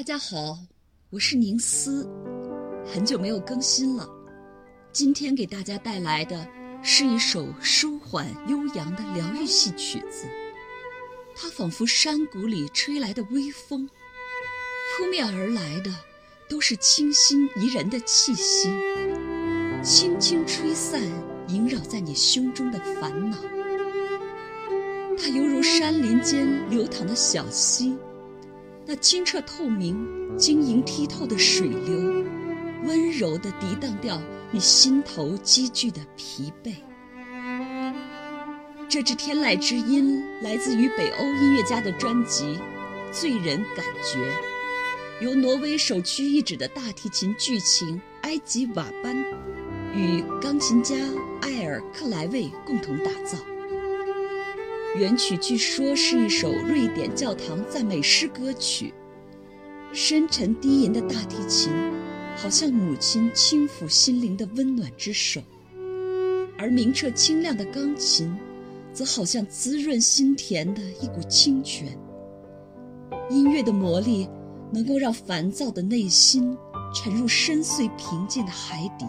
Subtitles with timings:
[0.00, 0.58] 大家好，
[1.10, 2.08] 我是宁思，
[2.86, 4.08] 很久没有更新了。
[4.90, 6.48] 今天给大家带来的
[6.82, 10.24] 是一首舒缓悠扬的疗愈系曲子，
[11.36, 13.86] 它仿佛山谷里吹来的微风，
[14.96, 15.94] 扑面而来的
[16.48, 18.70] 都是清新宜人的气息，
[19.82, 21.02] 轻轻吹散
[21.46, 23.36] 萦绕在你胸中的烦恼。
[25.18, 27.98] 它犹如山林间流淌的小溪。
[28.92, 30.04] 那清澈透明、
[30.36, 32.24] 晶莹剔透的水流，
[32.82, 36.74] 温柔地涤荡掉你心头积聚的疲惫。
[38.88, 42.58] 这支天籁之音来自于北欧音乐家的专辑
[43.12, 44.18] 《醉人感觉》，
[45.24, 49.16] 由挪威首屈一指的大提琴巨琴埃吉瓦班
[49.94, 50.96] 与钢琴家
[51.42, 53.38] 艾尔克莱卫共同打造。
[54.96, 58.92] 原曲据说是一首瑞典教堂赞美诗歌曲，
[59.92, 61.72] 深沉低吟的大提琴，
[62.34, 65.40] 好像母亲轻抚心灵的温暖之手；
[66.58, 68.36] 而明澈清亮的钢琴，
[68.92, 71.96] 则好像滋润心田的一股清泉。
[73.30, 74.28] 音乐的魔力，
[74.72, 76.56] 能够让烦躁的内心
[76.92, 79.06] 沉入深邃平静的海底，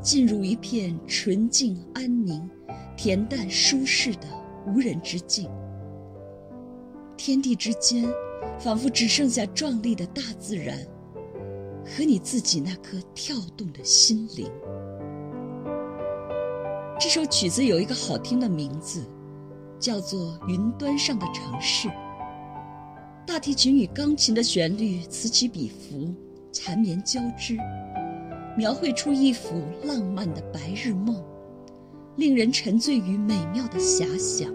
[0.00, 2.48] 进入一片纯净安宁、
[2.96, 4.41] 恬淡舒适的。
[4.66, 5.50] 无人之境，
[7.16, 8.08] 天地之间，
[8.58, 10.78] 仿佛只剩下壮丽的大自然
[11.84, 14.48] 和你自己那颗跳动的心灵。
[17.00, 19.04] 这首曲子有一个好听的名字，
[19.80, 21.88] 叫做《云端上的城市》。
[23.26, 26.14] 大提琴与钢琴的旋律此起彼伏，
[26.52, 27.56] 缠绵交织，
[28.56, 31.20] 描绘出一幅浪漫的白日梦。
[32.16, 34.52] 令人沉醉于美妙的遐想。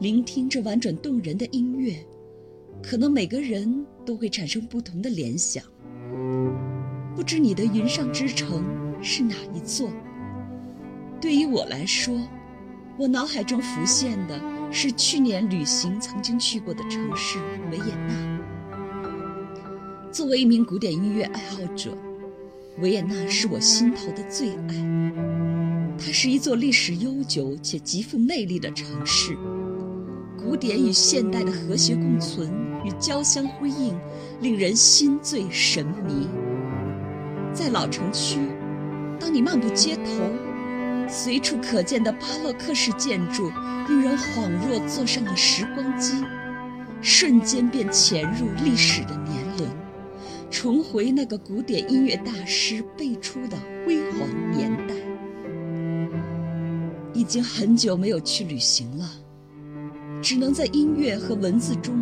[0.00, 1.94] 聆听这婉转动人的音乐，
[2.82, 5.62] 可能每个人都会产生不同的联想。
[7.14, 8.64] 不知你的云上之城
[9.02, 9.90] 是哪一座？
[11.20, 12.18] 对于我来说，
[12.98, 14.40] 我脑海中浮现的
[14.72, 17.38] 是去年旅行曾经去过的城市
[17.70, 18.40] 维也纳。
[20.10, 21.96] 作为一名古典音乐爱好者，
[22.80, 25.51] 维也纳是我心头的最爱。
[26.04, 29.38] 它是一座历史悠久且极富魅力的城市，
[30.36, 32.52] 古典与现代的和谐共存
[32.84, 33.96] 与交相辉映，
[34.40, 36.26] 令人心醉神迷。
[37.54, 38.40] 在老城区，
[39.20, 43.48] 当你漫步街头，随处可见的巴洛克式建筑，
[43.88, 46.24] 令人恍若坐上了时光机，
[47.00, 49.70] 瞬间便潜入历史的年轮，
[50.50, 54.94] 重回那个古典音乐大师辈出的辉煌年代。
[57.22, 59.08] 已经很久没有去旅行了，
[60.20, 61.94] 只能在音乐和文字中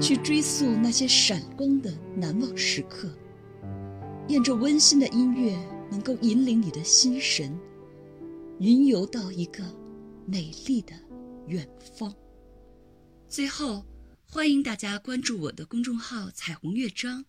[0.00, 3.12] 去追溯那些闪光的难忘时刻。
[4.28, 5.58] 愿这温馨的音乐
[5.90, 7.58] 能够引领你的心神，
[8.60, 9.64] 云游到一个
[10.26, 10.94] 美丽的
[11.48, 12.14] 远方。
[13.28, 13.84] 最后，
[14.30, 17.24] 欢迎大家关注我的公众号“彩虹乐章”，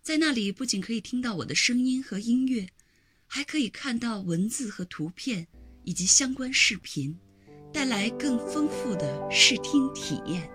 [0.00, 2.68] 在那里不仅可以听到我的声音和音乐，
[3.26, 5.46] 还可以看到文字和图片。
[5.84, 7.18] 以及相关视频，
[7.72, 10.48] 带来更丰富的视听体验。